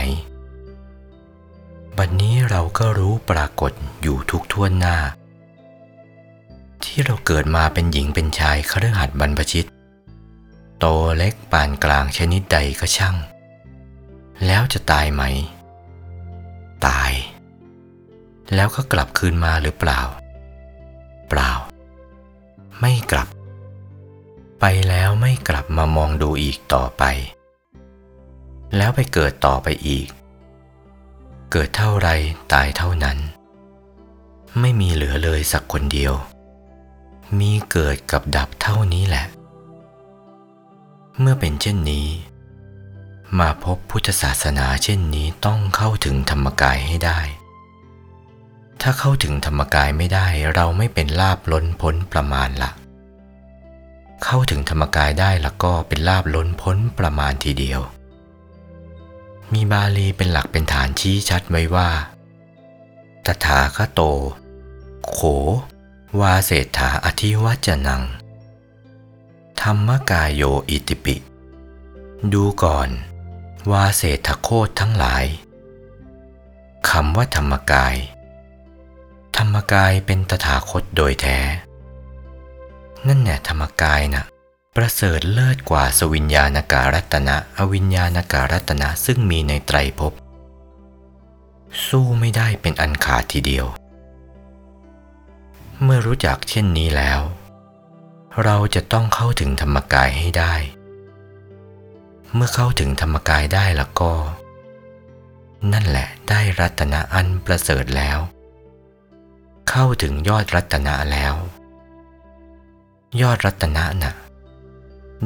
[1.98, 4.96] บัดนนี้เราก็รู้ปรากฏอยู่ทุกท่วนหน้า
[6.86, 9.68] ที่เราเกิดมาเป็นหญิงเป็นชายเคฤหัสถ์บรรพชิต
[10.78, 13.16] โตเล็กปานกลางชนิดใดก็ช่าง
[14.46, 15.22] แล้วจะตายไหม
[16.86, 17.12] ตาย
[18.54, 20.00] แล้วก็กลับคืนมาหรือเปล่า
[21.28, 21.50] เปล่า
[22.80, 23.28] ไม่กลับ
[24.60, 27.04] ไปแล้วไม่กลับมามองดูอีกต่อไป
[28.76, 30.06] แล้วไปเกิดต่อไปอีก
[31.52, 32.08] เกิดเท่าไร
[32.52, 33.18] ตายเท่านั้น
[34.60, 36.14] ไม่มีเหลือเลยสักคนเดียว
[37.40, 39.26] มีเกิดกับดับเท่านี้แหละ
[41.20, 42.08] เมื่อเป็นเช่นนี้
[43.38, 47.20] มาพบพุทธศาสนาเช่นนี้ต้องเข้าถึงธรรมกายให้ได้
[48.80, 52.70] ถ้าเข้าถึงธรรมกายไม่ได้เราไม่เป็นลาบล้นพ้นประมาณละ
[54.24, 57.80] เข้าถึงธรรมกายได้แล้วก็เป็นลาบล้นพ้นประมาณทีเดียว
[59.52, 61.88] มีบาลีเป็นหลักเป็นฐานชี้ชัดไว้ว่า
[63.24, 64.00] ตถาคโต
[65.10, 65.18] โข
[66.20, 68.02] วาเศรษฐาอธิวัจนัง
[69.62, 71.16] ธรรมกายโยอิติปิ
[72.32, 72.88] ดูก่อน
[73.70, 75.24] วาเศรษฐโคตทั้งหลาย
[76.90, 77.96] คำว่าธรรมกาย
[79.36, 81.38] ธรรมกายเป็นตถาคตโดยแท้
[83.06, 84.24] นั่นแน่ธรรมกายน่ะ
[84.76, 90.12] ประเสริฐเลิศกว่าสวิญญาณการัตนะ อวิญญาณการัตนะซึ่งมีในไตรภพ
[91.86, 93.66] สู้ไม่ได้เป็นอันขาดทีเดียว
[95.82, 97.20] เมื่อรู้จักเช่นนี้แล้ว
[98.44, 100.54] เราจะต้องเข้าถึงธรรมกายให้ได้
[102.34, 104.12] เมื่อเข้าถึงธรรมกายได้แล้วก็
[105.72, 108.18] นั่นแหละได้รัตนะอันประเสริฐแล้ว
[109.70, 111.34] เข้าถึงยอดรัตนะแล้ว
[113.22, 114.14] ยอดรัตนะน่ะ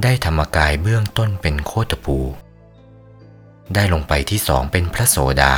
[0.03, 2.19] ได้ธรรมกายเบื้องต้นเป็นโคตภู
[3.75, 5.55] ได้ลงไปที่สองเป็นพระโสดา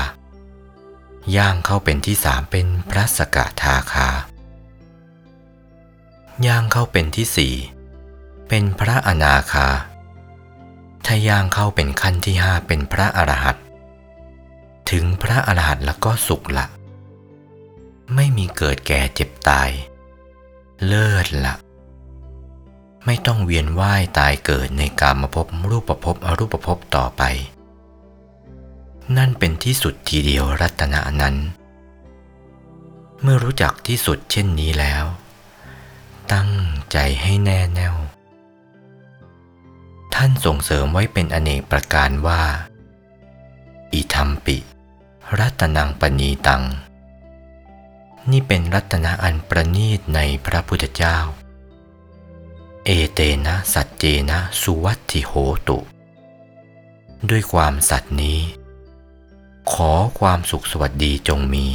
[1.36, 4.08] ย่างเข้าเป็นที่สามเป็นพระสกทาคา
[6.46, 7.54] ย่างเข้าเป็นที่สี่
[8.48, 9.68] เป็นพระอนาคา
[11.04, 13.64] ถ้าย่างเข้าเป็นขั้นที่ห้าเป็นพระอรหันต์
[14.90, 16.66] ถึงพระอรหันต์แล้วก็สุขละ
[18.14, 19.70] ไม่มีเกิดแก่เจ็บตาย
[20.86, 21.54] เลิศละ
[23.06, 27.22] ไม่ต้องเวียนว่ายตายเกิดในกามภพรูปภพอรูปภพต่อไป
[29.16, 31.36] นั่นเป็นที่สุดทีเดียวรัตนะนั้น
[33.22, 35.04] เมื่อรู้จักที่สุดเช่นนี้แล้ว
[36.32, 36.52] ตั้ง
[36.92, 37.96] ใจให้แน่แน่ว
[40.14, 42.42] ท่านส่งเสริมไว้เป็นอเนกประการว่า
[43.92, 44.56] อิธรรมปิ
[45.38, 46.62] รัตนังปณีตัง
[48.30, 51.18] นี่เป็นรัตนะอันประณีตในพระพุทธเจ้า
[52.84, 55.32] เอเตนะสัจเจนะสุวัตถิโห
[55.68, 55.78] ตุ
[57.30, 58.40] ด้วยความสัตย์นี้
[59.72, 61.66] ขอความสุขสวัสดีจงมี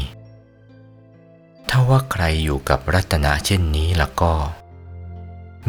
[1.77, 4.33] ถ้าว่าใครอยู่กับรัตนะเช่นนี้แล้วก็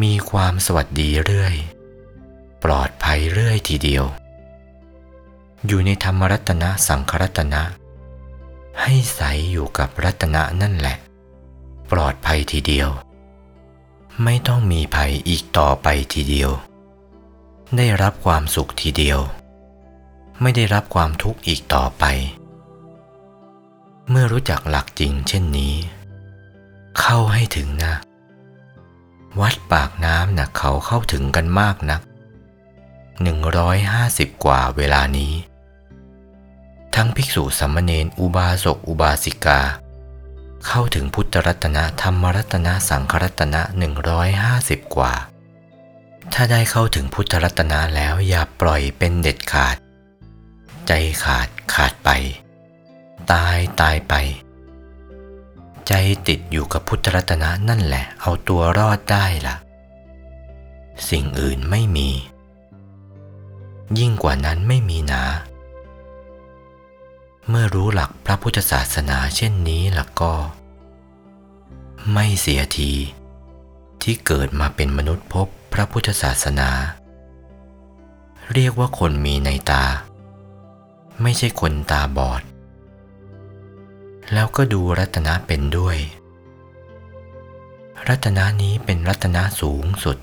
[0.03, 1.55] มีความสวัสดีเรื่อย
[2.65, 4.05] ปลอดภัยเรื่อยทีเดียว
[5.67, 7.63] อยู่ในธรรมรัตนะสังครัตนะ
[8.83, 10.97] ให้ใสอยู่กับรัตนะนั่นแหละ
[11.91, 12.89] ปลอดภัยทีเดียว
[14.25, 16.51] ไม่ต้องมีภัยอีกต่อไปทีเดียว
[17.77, 19.21] ได้รับความสุขทีเดียว
[20.43, 22.05] ไม่ได้รับความทุกข์อีกต่อไป
[24.11, 25.75] เมื่อรู้จักหลักจริงเช่นนี้
[27.01, 27.95] เข้าให้ถึงนะ
[29.41, 32.01] วัดปากน้ำนะเขาเข้าถึงกันมากนัก
[33.63, 35.33] 150 กว่าเวลานี้
[36.95, 39.61] ทั้งภิกษุสามเณรอุบาสกอุบาสิกา
[40.67, 43.61] เข้าถึงพุทธรัตนะธรรมรัตนะสังครัตนะ
[44.29, 45.15] 150 กว่า
[46.33, 49.77] ถ้าได้เข้าถึงพุทธรัตนะแล้วอย่าปล่อยเป็นเด็ดขาด
[50.87, 50.93] ใจ
[51.25, 52.11] ขาดขาดไป
[53.33, 54.15] ตายตายไป
[55.89, 55.93] ใจ
[56.29, 59.57] ติดอยู่กับพุทธรัตนะนั่นแหละ เอาตัวรอดได้ละ่ะ
[61.11, 62.11] สิ่งอื่นไม่มี
[63.99, 65.25] ยิ่งกว่านั้นไม่มีนา
[67.49, 70.33] เมื่อรู้หลักพระพุทธศาสนาเช่นนี้ล่ะก็
[72.13, 72.93] ไม่เสียที
[74.03, 76.71] ที่เกิดมาเป็นมนุษย์พบพระพุทธศาสนา
[78.53, 79.85] เรียกว่าคนมีในตา
[81.23, 82.43] ไม่ใช่คนตาบอด
[84.33, 85.97] แล้วก็ดูรัตนะเป็นด้วย
[88.09, 90.19] รัตนะนี้เป็นรัตนะสูงสุด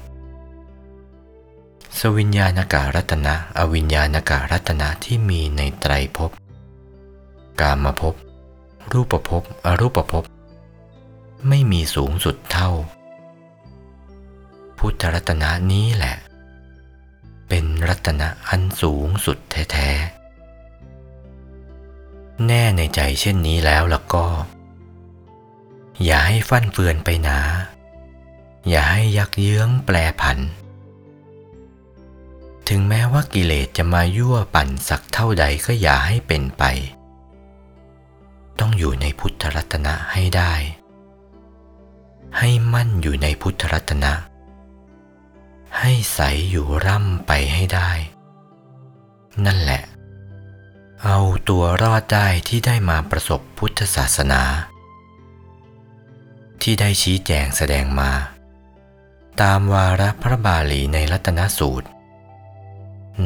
[2.00, 6.32] สวิญญาณการัตนะ อวิญญาณการัตนะที่มีในไตรภพ
[7.62, 8.16] กามภพ
[8.94, 10.24] รูปภพ อรูปภพ
[11.48, 12.72] ไม่มีสูงสุดเท่า
[14.78, 16.16] พุทธรัตนะนี้แหละ
[17.48, 20.23] เป็นรัตนะอันสูงสุดแท้ๆ
[22.48, 24.26] แน่ในใจเช่นนี้แล้วล้วก็
[26.06, 27.40] อย่าให้ฟั่นเฟือนไปหนา
[28.70, 30.38] อย่าให้ยักเยื้องแปรผัน
[32.68, 36.64] ถึงแม้ว่ากิเลสจะมายั่วปั่นสักเท่าใดก็อย่าให้เป็นไป
[38.60, 40.54] ต้องอยู่ในพุทธรัตนะให้ได้
[42.38, 44.14] ให้มั่นอยู่ในพุทธรัตนะ
[45.80, 46.20] ให้ใส
[46.50, 47.92] อยู่ร่ำไปให้ได้
[49.46, 49.82] นั่นแหละ
[51.08, 54.42] เอาตัวรอดได้ที่ได้มาประสบพุทธศาสนา
[56.62, 58.12] ที่ได้ชี้แจงแสดงมา
[59.42, 61.88] ตามวาระพระบาลีในรัตนสูตร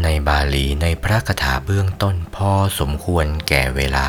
[0.04, 4.08] ในบาลีในพระคาถาเบื้องต้นพอสมควรแก่เวลา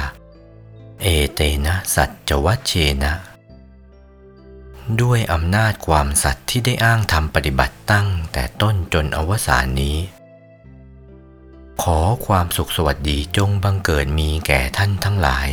[1.02, 3.14] เอเตนะสัจวัชเชนะ
[5.00, 9.96] ด้วยอำนาจความสัตย์ที่ได้อ้างทำปฏิบัติตั้งแต่ต้นจนอวสานนี้
[11.82, 15.48] ขอความสุขสวัสดีจงบังเกิดมีแก่ท่านทั้งหลาย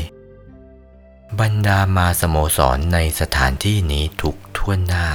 [1.39, 5.07] บรรดามาสโมสรในสถานที่นี้ทุกท่วนหน้า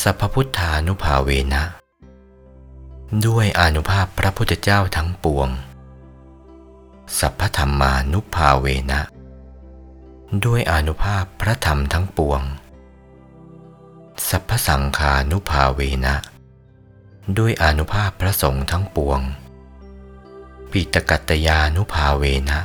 [0.00, 1.62] สัพพุทธานุภาเวนะ
[3.26, 5.48] ด้วยอนุภาพพระพุทธเจ้าทั้งปวง
[7.18, 9.00] สัพพธรรมานุภาเวนะ
[10.44, 12.42] ด้วยอนุภาพพระธรรมทั้งปวง
[14.28, 16.14] สัพพสังคานุภาเวนะ
[17.38, 19.20] ด้วยอนุภาพพระสงฆ์ทั้งปวง
[20.70, 22.60] ปิตกัตยานุภาเวนะ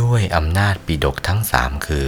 [0.00, 2.06] ด้วยอำนาจปิดกทั้งสามคือ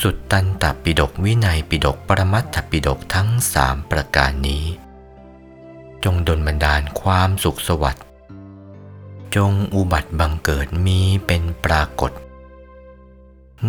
[0.00, 4.64] สุตตันตปิดกวินัยปิดกปรมัตถปิดกทั้งสามประการนี้
[6.04, 8.04] จงดลบันดาลความสุขสวัสดิ์
[9.36, 12.12] จงอุบัติบังเกิดมีเป็นปรากฏ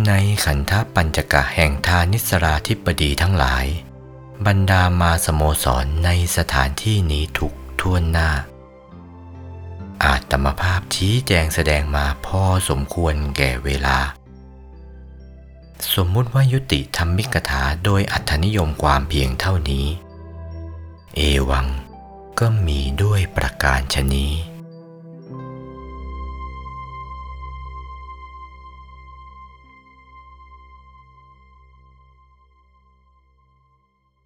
[0.06, 0.12] ใน
[0.44, 3.66] ขันธปัญจกะแห่งทานิสราธิปดีทั้งหลาย
[4.46, 8.30] บรรดามาสโมสรในสถานที่นี้ทุกท่วนหน้า
[10.04, 13.98] อาตมภาพชี้แจงแสดงมาพอสมควรแก่เวลา
[15.94, 19.86] สมมุติว่ายุติธรรมิกถาโดยอัธนิยมความเพียงเท่านี้
[21.16, 21.20] เอ
[21.50, 21.66] วัง
[22.38, 24.32] ก็มีด้วยประการชนี้